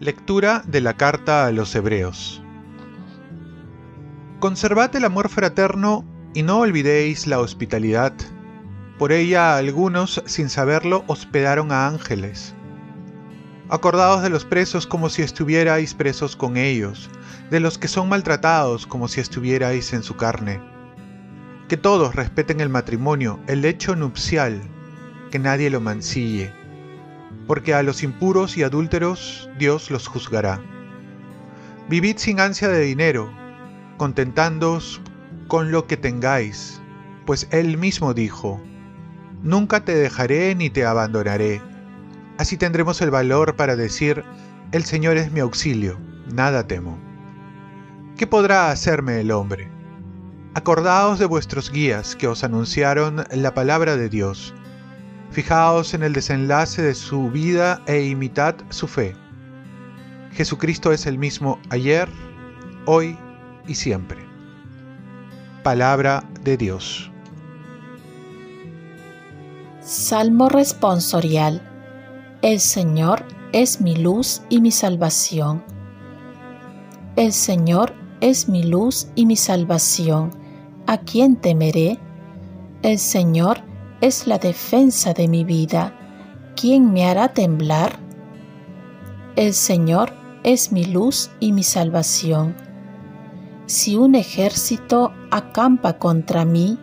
[0.00, 2.40] Lectura de la carta a los Hebreos.
[4.38, 6.04] Conservad el amor fraterno
[6.34, 8.12] y no olvidéis la hospitalidad.
[8.96, 12.54] Por ella algunos, sin saberlo, hospedaron a ángeles.
[13.68, 17.10] Acordaos de los presos como si estuvierais presos con ellos,
[17.50, 20.60] de los que son maltratados como si estuvierais en su carne.
[21.68, 24.62] Que todos respeten el matrimonio, el hecho nupcial,
[25.30, 26.52] que nadie lo mancille
[27.48, 30.60] porque a los impuros y adúlteros Dios los juzgará.
[31.88, 33.32] Vivid sin ansia de dinero,
[33.96, 35.00] contentándoos
[35.48, 36.80] con lo que tengáis,
[37.24, 38.60] pues Él mismo dijo,
[39.42, 41.62] Nunca te dejaré ni te abandonaré.
[42.38, 44.24] Así tendremos el valor para decir,
[44.72, 45.98] El Señor es mi auxilio,
[46.32, 46.98] nada temo.
[48.16, 49.70] ¿Qué podrá hacerme el hombre?
[50.54, 54.54] Acordaos de vuestros guías que os anunciaron la palabra de Dios
[55.30, 59.14] Fijaos en el desenlace de su vida e imitad su fe.
[60.32, 62.08] Jesucristo es el mismo ayer,
[62.86, 63.16] hoy
[63.66, 64.18] y siempre.
[65.62, 67.10] Palabra de Dios.
[69.82, 71.62] Salmo responsorial.
[72.40, 75.64] El Señor es mi luz y mi salvación.
[77.16, 80.30] El Señor es mi luz y mi salvación.
[80.86, 81.98] ¿A quién temeré?
[82.82, 83.58] El Señor
[84.00, 85.92] es la defensa de mi vida.
[86.54, 87.98] ¿Quién me hará temblar?
[89.34, 90.12] El Señor
[90.44, 92.54] es mi luz y mi salvación.
[93.66, 96.78] Si un ejército acampa contra mí,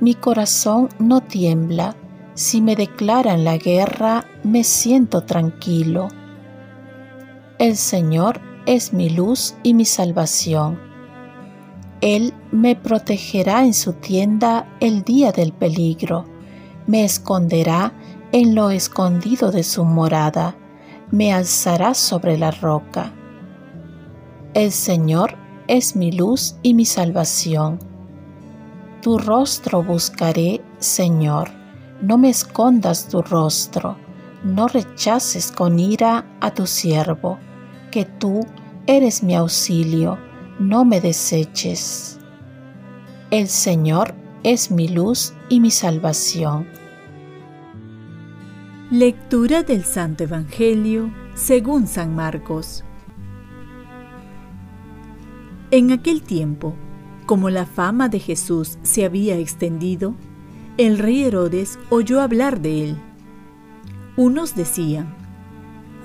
[0.00, 1.94] mi corazón no tiembla.
[2.34, 6.08] Si me declaran la guerra, me siento tranquilo.
[7.58, 10.78] El Señor es mi luz y mi salvación.
[12.00, 16.26] Él me protegerá en su tienda el día del peligro
[16.86, 17.92] me esconderá
[18.32, 20.56] en lo escondido de su morada,
[21.10, 23.12] me alzará sobre la roca.
[24.54, 25.34] El Señor
[25.68, 27.78] es mi luz y mi salvación.
[29.02, 31.50] Tu rostro buscaré, Señor,
[32.00, 33.96] no me escondas tu rostro,
[34.46, 37.38] no rechaces con ira a tu siervo,
[37.90, 38.46] que tú
[38.86, 40.18] eres mi auxilio,
[40.60, 42.20] no me deseches.
[43.32, 44.14] El Señor
[44.44, 46.68] es mi luz y mi salvación.
[48.92, 52.84] Lectura del Santo Evangelio según San Marcos.
[55.72, 56.76] En aquel tiempo,
[57.26, 60.14] como la fama de Jesús se había extendido,
[60.78, 62.96] el rey Herodes oyó hablar de él.
[64.16, 65.14] Unos decían,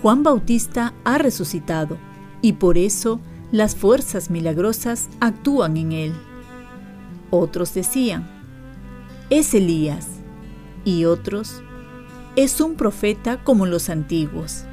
[0.00, 1.98] Juan Bautista ha resucitado
[2.40, 3.20] y por eso
[3.52, 6.14] las fuerzas milagrosas actúan en él.
[7.30, 8.28] Otros decían,
[9.30, 10.08] es Elías.
[10.84, 11.62] Y otros,
[12.36, 14.64] es un profeta como los antiguos.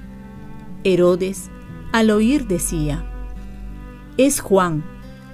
[0.86, 1.50] Herodes,
[1.92, 3.04] al oír, decía,
[4.18, 4.86] es Juan,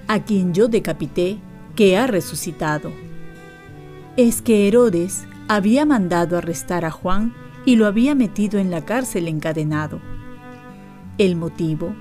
[0.08, 1.38] a quien yo decapité,
[1.76, 2.92] que ha resucitado.
[4.18, 7.34] Es que Herodes había mandado arrestar a Juan
[7.66, 10.00] y lo había metido en la cárcel encadenado.
[11.18, 11.94] El motivo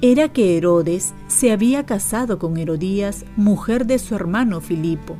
[0.00, 5.16] era que Herodes se había casado con Herodías, mujer de su hermano Filipo,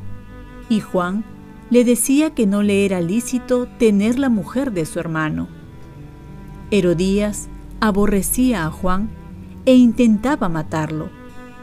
[0.69, 1.25] y Juan
[1.71, 5.49] le decía que no le era lícito tener la mujer de su hermano.
[6.71, 7.49] Herodías
[7.81, 9.11] aborrecía a Juan
[9.67, 11.11] e intentaba matarlo,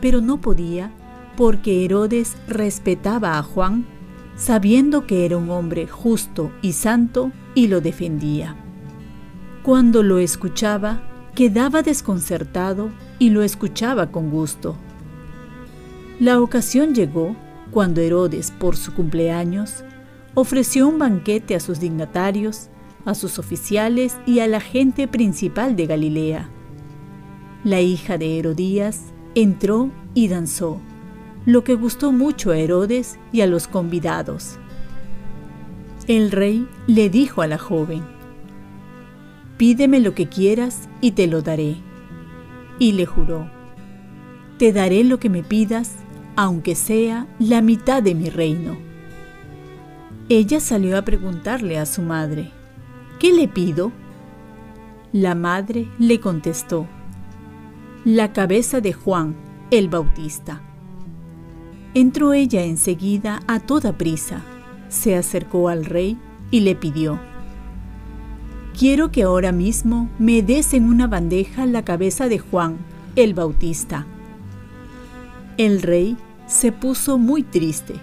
[0.01, 0.91] pero no podía
[1.37, 3.85] porque Herodes respetaba a Juan,
[4.35, 8.55] sabiendo que era un hombre justo y santo, y lo defendía.
[9.63, 11.01] Cuando lo escuchaba,
[11.33, 14.75] quedaba desconcertado y lo escuchaba con gusto.
[16.19, 17.35] La ocasión llegó
[17.71, 19.83] cuando Herodes, por su cumpleaños,
[20.33, 22.69] ofreció un banquete a sus dignatarios,
[23.05, 26.49] a sus oficiales y a la gente principal de Galilea.
[27.63, 30.79] La hija de Herodías entró y danzó,
[31.45, 34.57] lo que gustó mucho a Herodes y a los convidados.
[36.07, 38.03] El rey le dijo a la joven,
[39.57, 41.77] Pídeme lo que quieras y te lo daré.
[42.77, 43.49] Y le juró,
[44.57, 45.95] Te daré lo que me pidas,
[46.35, 48.77] aunque sea la mitad de mi reino.
[50.27, 52.51] Ella salió a preguntarle a su madre,
[53.19, 53.91] ¿qué le pido?
[55.13, 56.87] La madre le contestó,
[58.03, 59.35] la cabeza de Juan
[59.71, 60.61] el Bautista.
[61.95, 64.41] Entró ella enseguida a toda prisa,
[64.89, 66.17] se acercó al rey
[66.51, 67.19] y le pidió,
[68.77, 72.75] Quiero que ahora mismo me des en una bandeja la cabeza de Juan
[73.15, 74.05] el Bautista.
[75.57, 77.93] El rey se puso muy triste,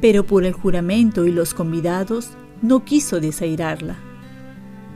[0.00, 2.30] pero por el juramento y los convidados
[2.62, 3.96] no quiso desairarla.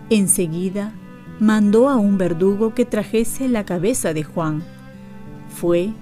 [0.08, 0.94] Enseguida
[1.38, 4.62] mandó a un verdugo que trajese la cabeza de Juan.
[5.54, 5.92] Fue,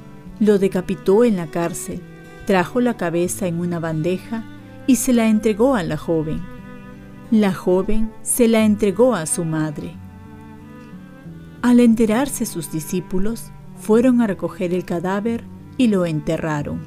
[0.41, 2.01] lo decapitó en la cárcel,
[2.47, 4.45] trajo la cabeza en una bandeja
[4.87, 6.43] y se la entregó a la joven.
[7.31, 9.97] La joven se la entregó a su madre.
[11.63, 15.45] Al enterarse sus discípulos, fueron a recoger el cadáver
[15.77, 16.87] y lo enterraron.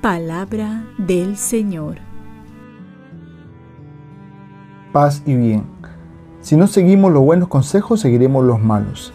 [0.00, 1.96] Palabra del Señor.
[4.92, 5.64] Paz y bien.
[6.40, 9.14] Si no seguimos los buenos consejos, seguiremos los malos.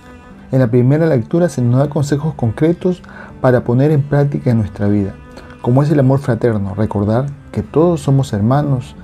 [0.51, 3.03] En la primera lectura se nos da consejos concretos
[3.39, 5.13] para poner en práctica en nuestra vida,
[5.61, 8.95] como es el amor fraterno, recordar que todos somos hermanos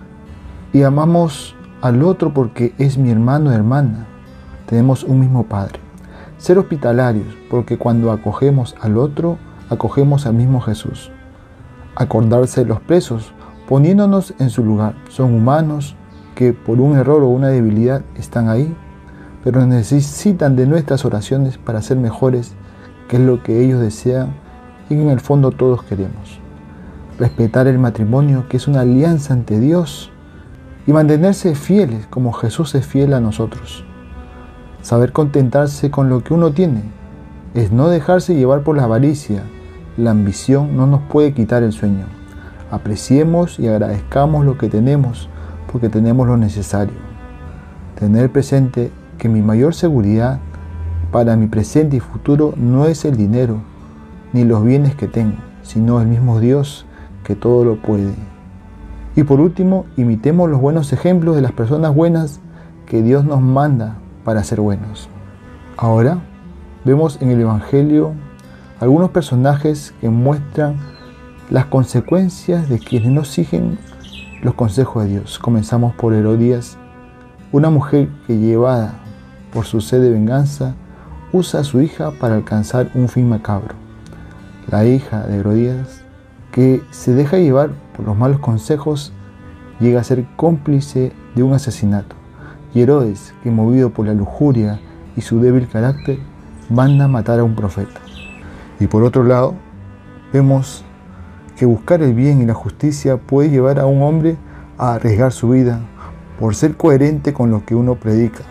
[0.74, 4.08] y amamos al otro porque es mi hermano o hermana.
[4.66, 5.80] Tenemos un mismo Padre.
[6.40, 9.38] Ser hospitalarios, porque cuando acogemos al otro,
[9.70, 11.12] acogemos al mismo Jesús.
[11.96, 13.34] Acordarse de los presos,
[13.68, 14.96] poniéndonos en su lugar.
[15.10, 15.96] Son humanos
[16.34, 18.76] que por un error o una debilidad están ahí,
[19.46, 22.54] pero necesitan de nuestras oraciones para ser mejores,
[23.08, 24.34] que es lo que ellos desean
[24.90, 26.40] y en el fondo todos queremos.
[27.20, 30.12] Respetar el matrimonio, que es una alianza ante Dios,
[30.88, 33.86] y mantenerse fieles como Jesús es fiel a nosotros.
[34.82, 36.82] Saber contentarse con lo que uno tiene
[37.54, 39.44] es no dejarse llevar por la avaricia.
[39.96, 42.08] La ambición no nos puede quitar el sueño.
[42.72, 45.30] Apreciemos y agradezcamos lo que tenemos
[45.72, 46.98] porque tenemos lo necesario.
[48.00, 50.40] Tener presente que mi mayor seguridad
[51.12, 53.62] para mi presente y futuro no es el dinero
[54.34, 56.86] ni los bienes que tengo, sino el mismo Dios
[57.24, 58.14] que todo lo puede.
[59.16, 62.42] Y por último, imitemos los buenos ejemplos de las personas buenas
[62.86, 63.96] que Dios nos manda
[64.26, 65.08] para ser buenos.
[65.78, 66.20] Ahora
[66.84, 68.14] vemos en el Evangelio
[68.82, 70.76] algunos personajes que muestran
[71.50, 73.78] las consecuencias de quienes no siguen
[74.42, 75.40] los consejos de Dios.
[75.40, 76.78] Comenzamos por Herodías,
[77.54, 79.05] una mujer que llevada
[79.56, 80.76] por su sed de venganza
[81.32, 83.74] usa a su hija para alcanzar un fin macabro.
[84.70, 86.02] La hija de Herodías,
[86.52, 89.14] que se deja llevar por los malos consejos,
[89.80, 92.18] llega a ser cómplice de un asesinato
[92.74, 94.82] y Herodes, que movido por la lujuria
[95.16, 96.20] y su débil carácter,
[96.70, 98.02] manda a matar a un profeta.
[98.82, 99.54] Y por otro lado,
[100.34, 100.84] vemos
[101.56, 104.36] que buscar el bien y la justicia puede llevar a un hombre
[104.78, 105.80] a arriesgar su vida
[106.42, 108.44] por ser coherente con lo que uno predica.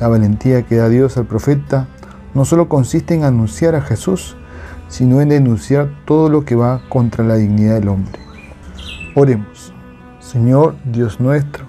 [0.00, 1.88] La valentía que da Dios al profeta
[2.34, 4.36] no solo consiste en anunciar a Jesús,
[4.88, 8.20] sino en denunciar todo lo que va contra la dignidad del hombre.
[9.14, 9.72] Oremos.
[10.20, 11.64] Señor Dios nuestro,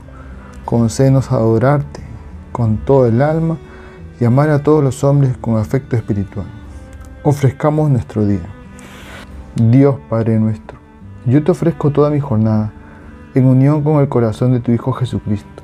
[0.66, 2.02] concédenos adorarte
[2.52, 3.58] con todo el alma
[4.20, 6.48] y amar a todos los hombres con afecto espiritual.
[7.24, 8.46] Ofrezcamos nuestro día.
[9.56, 10.78] Dios Padre nuestro,
[11.26, 12.74] yo te ofrezco toda mi jornada
[13.36, 15.64] en unión con el corazón de tu Hijo Jesucristo,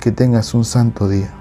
[0.00, 1.39] que tengas un santo día.